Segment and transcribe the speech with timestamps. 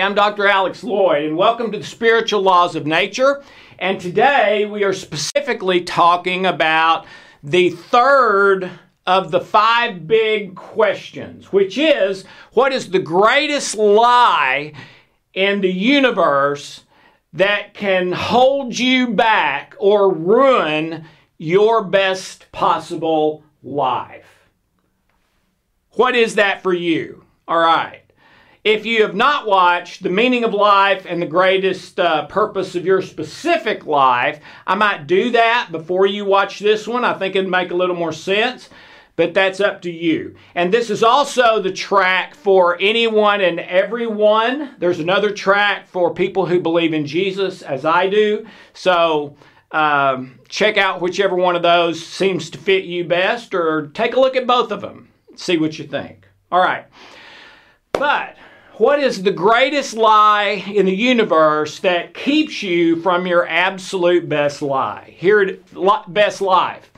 [0.00, 0.46] I'm Dr.
[0.46, 3.42] Alex Loyd, and welcome to the Spiritual Laws of Nature.
[3.78, 7.06] And today we are specifically talking about
[7.42, 8.70] the third
[9.06, 14.74] of the five big questions, which is what is the greatest lie
[15.32, 16.84] in the universe
[17.32, 21.06] that can hold you back or ruin
[21.38, 24.50] your best possible life?
[25.92, 27.24] What is that for you?
[27.48, 28.05] All right.
[28.66, 32.84] If you have not watched The Meaning of Life and the Greatest uh, Purpose of
[32.84, 37.04] Your Specific Life, I might do that before you watch this one.
[37.04, 38.68] I think it'd make a little more sense,
[39.14, 40.34] but that's up to you.
[40.56, 44.74] And this is also the track for anyone and everyone.
[44.80, 48.48] There's another track for people who believe in Jesus, as I do.
[48.74, 49.36] So,
[49.70, 54.20] um, check out whichever one of those seems to fit you best, or take a
[54.20, 55.10] look at both of them.
[55.36, 56.26] See what you think.
[56.50, 56.86] All right.
[57.92, 58.36] But
[58.78, 64.60] what is the greatest lie in the universe that keeps you from your absolute best
[64.60, 65.14] lie?
[65.16, 65.64] Here, it,
[66.08, 66.90] best life.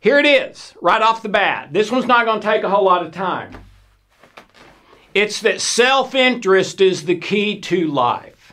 [0.00, 1.72] Here it is, right off the bat.
[1.72, 3.52] This one's not going to take a whole lot of time.
[5.14, 8.52] It's that self interest is the key to life.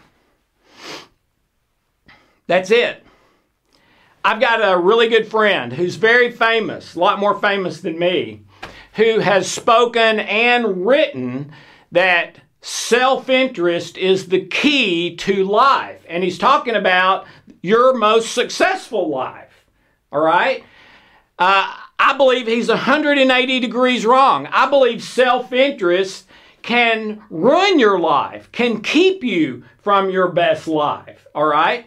[2.48, 3.04] That's it.
[4.24, 8.44] I've got a really good friend who's very famous, a lot more famous than me,
[8.94, 11.52] who has spoken and written
[11.92, 16.04] that self interest is the key to life.
[16.10, 17.26] And he's talking about
[17.62, 19.66] your most successful life.
[20.12, 20.64] All right?
[21.38, 24.48] Uh, I believe he's 180 degrees wrong.
[24.48, 26.28] I believe self interest
[26.62, 31.26] can ruin your life, can keep you from your best life.
[31.36, 31.86] All right?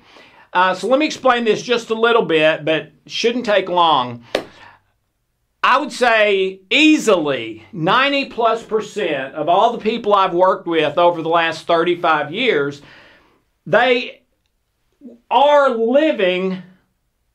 [0.52, 4.24] Uh, so let me explain this just a little bit, but shouldn't take long.
[5.62, 11.20] I would say easily 90 plus percent of all the people I've worked with over
[11.20, 12.80] the last 35 years,
[13.66, 14.22] they
[15.30, 16.62] are living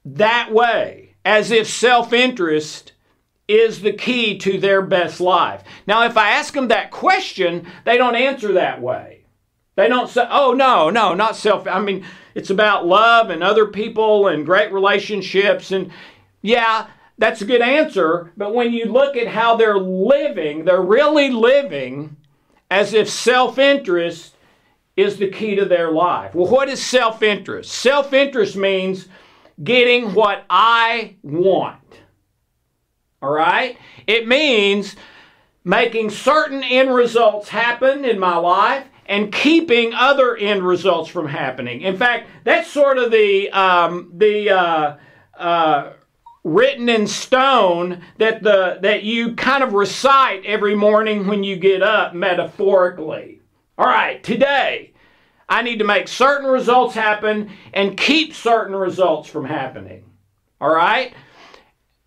[0.06, 2.94] that way, as if self interest
[3.48, 5.64] is the key to their best life.
[5.86, 9.26] Now, if I ask them that question, they don't answer that way.
[9.76, 11.68] They don't say, oh, no, no, not self.
[11.68, 12.06] I mean,
[12.36, 15.72] it's about love and other people and great relationships.
[15.72, 15.92] And
[16.42, 16.88] yeah,
[17.18, 18.32] that's a good answer.
[18.36, 22.18] But when you look at how they're living, they're really living
[22.72, 24.36] as if self interest
[24.96, 26.36] is the key to their life.
[26.36, 27.72] Well, what is self interest?
[27.72, 29.08] Self interest means
[29.64, 31.80] getting what I want.
[33.22, 33.78] All right?
[34.08, 34.96] It means
[35.64, 41.82] making certain end results happen in my life and keeping other end results from happening.
[41.82, 44.96] In fact, that's sort of the um, the uh,
[45.38, 45.94] uh,
[46.44, 51.82] written in stone that the that you kind of recite every morning when you get
[51.82, 53.42] up metaphorically.
[53.78, 54.94] All right, today
[55.48, 60.04] I need to make certain results happen and keep certain results from happening.
[60.60, 61.14] All right?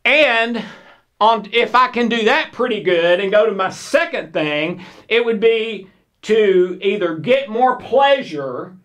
[0.05, 0.65] And
[1.21, 5.25] on if I can do that pretty good and go to my second thing, it
[5.25, 5.89] would be
[6.23, 8.77] to either get more pleasure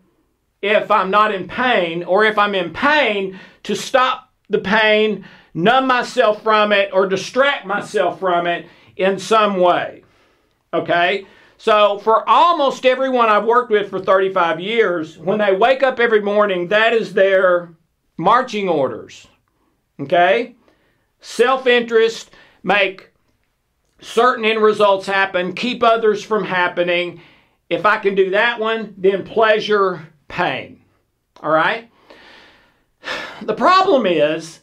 [0.60, 5.24] if I'm not in pain or if I'm in pain to stop the pain
[5.54, 10.04] numb myself from it or distract myself from it in some way.
[10.72, 11.26] Okay?
[11.58, 16.20] So, for almost everyone I've worked with for 35 years, when they wake up every
[16.20, 17.74] morning, that is their
[18.16, 19.28] marching orders.
[20.00, 20.56] Okay?
[21.20, 22.32] Self interest,
[22.64, 23.12] make
[24.00, 27.20] certain end results happen, keep others from happening.
[27.70, 30.82] If I can do that one, then pleasure, pain.
[31.40, 31.90] All right?
[33.42, 34.60] The problem is,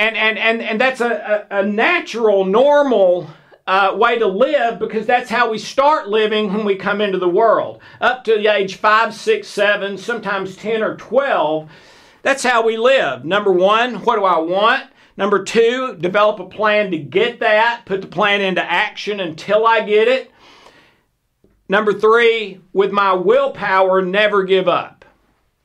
[0.00, 3.28] and and and and that's a, a, a natural, normal
[3.66, 7.28] uh, way to live because that's how we start living when we come into the
[7.28, 7.80] world.
[8.00, 11.70] Up to the age five, six, seven, sometimes ten or twelve,
[12.22, 13.26] that's how we live.
[13.26, 14.84] Number one, what do I want?
[15.18, 17.82] Number two, develop a plan to get that.
[17.84, 20.30] Put the plan into action until I get it.
[21.68, 24.99] Number three, with my willpower, never give up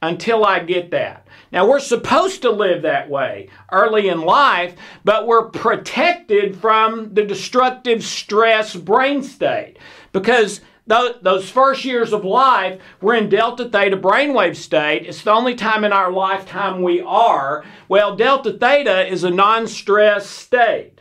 [0.06, 1.28] until I get that.
[1.52, 7.24] Now, we're supposed to live that way early in life, but we're protected from the
[7.24, 9.78] destructive stress brain state
[10.12, 15.06] because those first years of life, we're in delta theta brainwave state.
[15.06, 17.64] It's the only time in our lifetime we are.
[17.88, 20.95] Well, delta theta is a non stress state.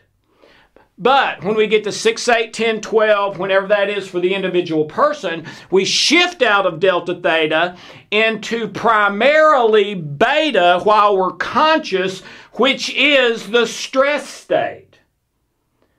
[0.96, 4.84] But when we get to 6, 8, 10, 12, whenever that is for the individual
[4.84, 7.76] person, we shift out of delta theta
[8.12, 12.20] into primarily beta while we're conscious,
[12.52, 15.00] which is the stress state.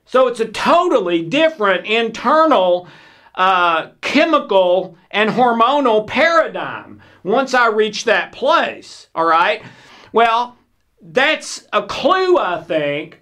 [0.06, 2.88] So it's a totally different internal
[3.34, 9.08] uh, chemical and hormonal paradigm once I reach that place.
[9.14, 9.62] All right?
[10.12, 10.56] Well,
[11.02, 13.20] that's a clue, I think,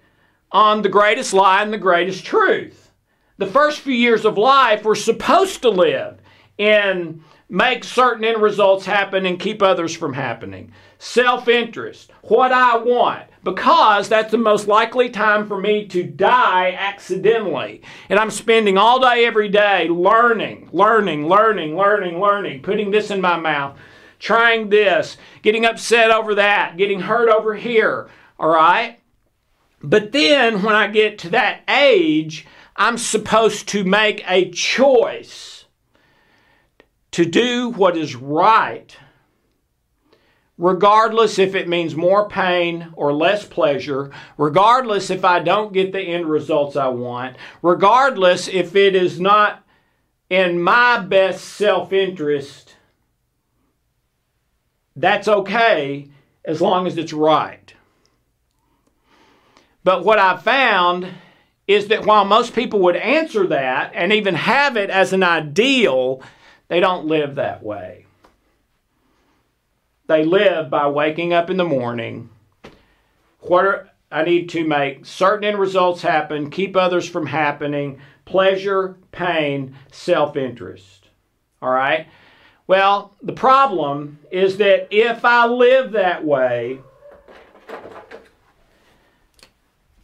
[0.51, 2.91] on the greatest lie and the greatest truth.
[3.37, 6.19] The first few years of life, we're supposed to live
[6.57, 10.71] and make certain end results happen and keep others from happening.
[10.97, 16.71] Self interest, what I want, because that's the most likely time for me to die
[16.71, 17.81] accidentally.
[18.09, 23.21] And I'm spending all day, every day learning, learning, learning, learning, learning, putting this in
[23.21, 23.77] my mouth,
[24.19, 28.09] trying this, getting upset over that, getting hurt over here.
[28.39, 28.99] All right?
[29.89, 32.45] But then when I get to that age,
[32.75, 35.65] I'm supposed to make a choice
[37.11, 38.97] to do what is right,
[40.57, 46.01] regardless if it means more pain or less pleasure, regardless if I don't get the
[46.01, 49.63] end results I want, regardless if it is not
[50.29, 52.75] in my best self interest
[54.95, 56.09] that's okay
[56.45, 57.74] as long as it's right.
[59.85, 61.07] But what I found
[61.67, 66.23] is that while most people would answer that and even have it as an ideal,
[66.67, 68.07] they don't live that way.
[70.07, 72.31] They live by waking up in the morning.
[73.41, 78.97] What are, I need to make certain end results happen, keep others from happening, pleasure,
[79.11, 81.09] pain, self interest.
[81.61, 82.07] All right?
[82.65, 86.79] Well, the problem is that if I live that way,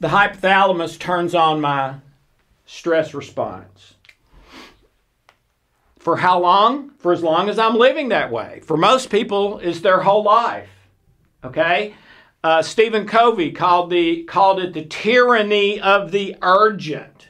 [0.01, 1.94] the hypothalamus turns on my
[2.65, 3.94] stress response.
[6.00, 6.89] For how long?
[6.98, 8.62] For as long as I'm living that way.
[8.65, 10.69] For most people, is their whole life.
[11.44, 11.94] Okay?
[12.44, 17.30] Uh, Stephen Covey called, the, called it the tyranny of the urgent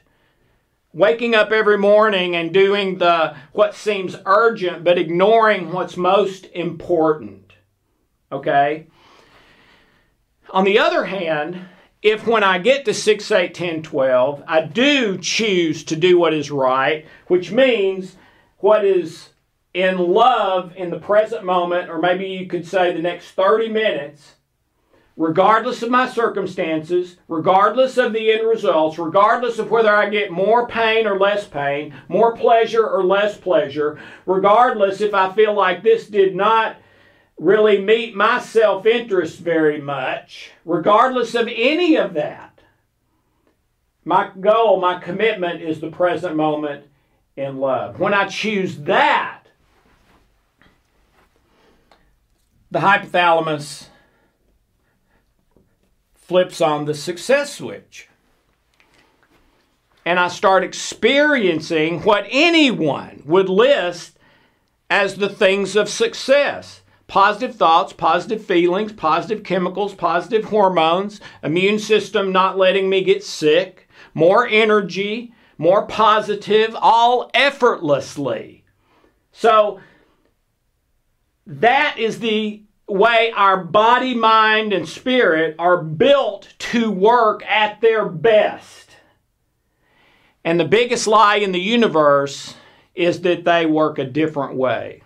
[0.93, 7.53] waking up every morning and doing the what seems urgent but ignoring what's most important
[8.29, 8.85] okay
[10.49, 11.65] on the other hand
[12.01, 16.33] if when i get to 6 8 10 12 i do choose to do what
[16.33, 18.15] is right which means
[18.57, 19.29] what is
[19.73, 24.35] in love in the present moment or maybe you could say the next 30 minutes
[25.17, 30.67] regardless of my circumstances, regardless of the end results, regardless of whether I get more
[30.67, 36.07] pain or less pain, more pleasure or less pleasure, regardless if I feel like this
[36.07, 36.77] did not
[37.41, 42.61] really meet my self interest very much, regardless of any of that,
[44.05, 46.85] my goal, my commitment is the present moment
[47.35, 47.99] in love.
[47.99, 49.43] When I choose that,
[52.69, 53.87] the hypothalamus
[56.13, 58.07] flips on the success switch.
[60.05, 64.17] And I start experiencing what anyone would list
[64.89, 66.80] as the things of success
[67.11, 73.89] positive thoughts, positive feelings, positive chemicals, positive hormones, immune system not letting me get sick,
[74.13, 78.63] more energy, more positive, all effortlessly.
[79.33, 79.81] So
[81.45, 88.05] that is the way our body, mind, and spirit are built to work at their
[88.07, 88.95] best.
[90.45, 92.55] And the biggest lie in the universe
[92.95, 95.03] is that they work a different way,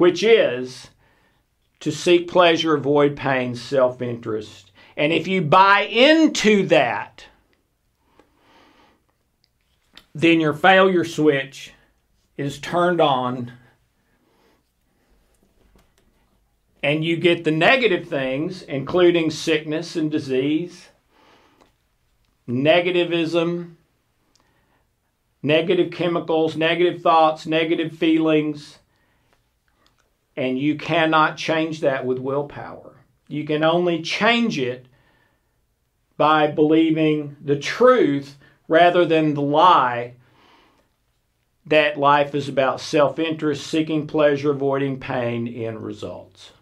[0.00, 0.88] which is
[1.78, 4.72] to seek pleasure, avoid pain, self interest.
[4.96, 7.26] And if you buy into that,
[10.14, 11.74] then your failure switch
[12.38, 13.52] is turned on
[16.82, 20.88] and you get the negative things, including sickness and disease,
[22.48, 23.74] negativism,
[25.42, 28.78] negative chemicals, negative thoughts, negative feelings,
[30.36, 32.96] and you cannot change that with willpower.
[33.28, 34.86] You can only change it
[36.16, 38.36] by believing the truth
[38.68, 40.14] rather than the lie
[41.66, 46.52] that life is about self interest, seeking pleasure, avoiding pain, end results.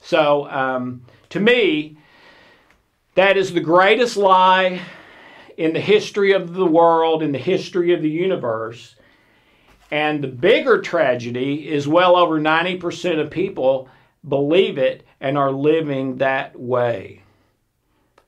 [0.00, 1.98] So, um, to me,
[3.14, 4.80] that is the greatest lie
[5.56, 8.94] in the history of the world, in the history of the universe.
[9.90, 13.88] And the bigger tragedy is well over 90% of people
[14.26, 17.22] believe it and are living that way.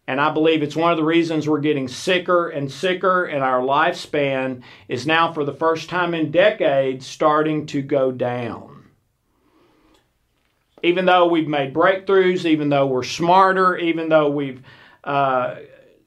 [0.06, 3.60] And I believe it's one of the reasons we're getting sicker and sicker, and our
[3.60, 8.78] lifespan is now, for the first time in decades, starting to go down
[10.82, 14.62] even though we've made breakthroughs, even though we're smarter, even though we've
[15.04, 15.56] uh,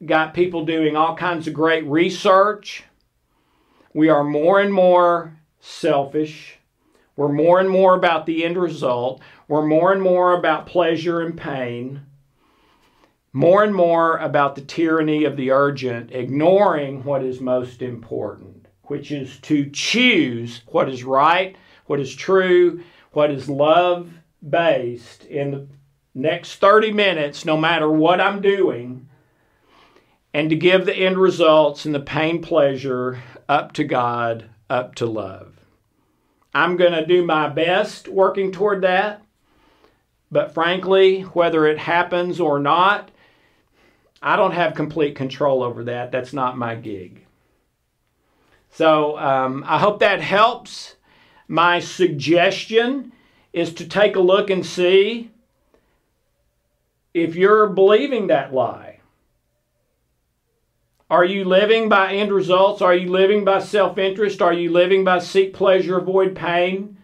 [0.06, 2.84] got people doing all kinds of great research,
[3.94, 6.58] we are more and more selfish.
[7.16, 9.22] We're more and more about the end result.
[9.48, 12.02] We're more and more about pleasure and pain.
[13.32, 19.12] More and more about the tyranny of the urgent, ignoring what is most important, which
[19.12, 24.10] is to choose what is right, what is true, what is love
[24.48, 25.68] based in the
[26.14, 29.08] next 30 minutes, no matter what I'm doing,
[30.34, 35.06] and to give the end results and the pain pleasure up to God, up to
[35.06, 35.54] love.
[36.54, 39.22] I'm going to do my best working toward that,
[40.32, 43.12] but frankly, whether it happens or not,
[44.22, 46.12] I don't have complete control over that.
[46.12, 47.26] That's not my gig.
[48.70, 50.96] So um, I hope that helps.
[51.48, 53.12] My suggestion
[53.52, 55.32] is to take a look and see
[57.14, 58.91] if you're believing that lie.
[61.12, 62.82] Are you living by end results?
[62.82, 64.42] Are you living by self interest?
[64.42, 66.98] Are you living by seek pleasure, avoid pain?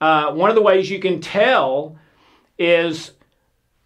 [0.00, 1.96] Uh, one of the ways you can tell
[2.58, 3.12] is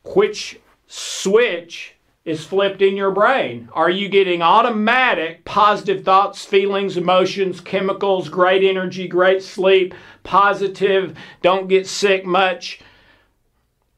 [0.03, 3.69] which switch is flipped in your brain.
[3.75, 9.93] Are you getting automatic positive thoughts, feelings, emotions, chemicals, great energy, great sleep,
[10.23, 12.81] positive, don't get sick much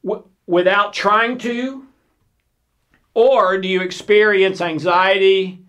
[0.05, 1.87] w- without trying to?
[3.15, 5.65] Or do you experience anxiety,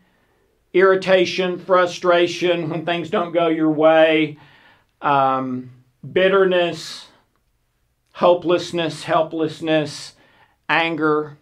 [0.74, 4.38] irritation, frustration when things don't go your way,
[5.02, 5.70] um,
[6.12, 7.08] bitterness,
[8.14, 10.14] hopelessness, helplessness,
[10.68, 11.38] anger?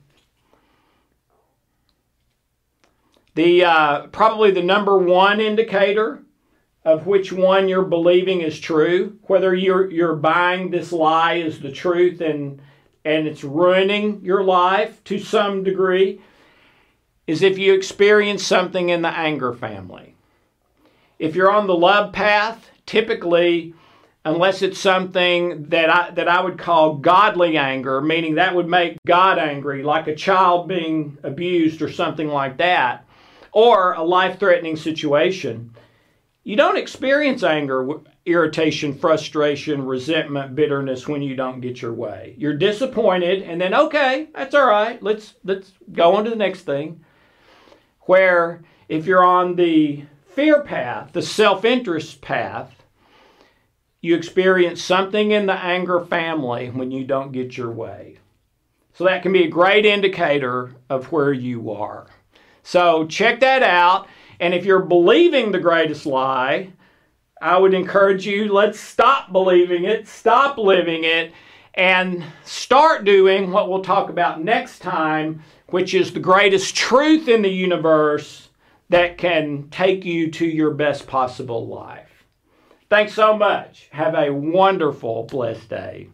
[3.36, 6.22] The uh, probably the number one indicator
[6.86, 11.72] of which one you're believing is true, whether you're you're buying this lie as the
[11.72, 12.62] truth and
[13.06, 16.22] and it's ruining your life to some degree,
[17.28, 20.16] is if you experience something in the anger family.
[21.20, 23.74] If you're on the love path, typically,
[24.26, 28.98] unless it's something that I, that I would call godly anger, meaning that would make
[29.06, 33.06] God angry, like a child being abused or something like that,
[33.52, 35.74] or a life threatening situation,
[36.44, 42.36] you don't experience anger irritation, frustration, resentment, bitterness when you don't get your way.
[42.38, 45.02] You're disappointed and then okay, that's all right.
[45.04, 47.04] Let's let's go on to the next thing.
[48.02, 52.84] Where if you're on the fear path, the self-interest path,
[54.02, 58.18] you experience something in the anger family when you don't get your way.
[58.94, 62.08] So that can be a great indicator of where you are.
[62.62, 64.08] So check that out.
[64.40, 66.74] And if you're believing the greatest lie,
[67.44, 71.34] I would encourage you let's stop believing it, stop living it,
[71.74, 77.42] and start doing what we'll talk about next time, which is the greatest truth in
[77.42, 78.48] the universe
[78.88, 82.24] that can take you to your best possible life.
[82.90, 83.90] Thanks so much.
[83.92, 86.08] Have a wonderful, blessed day.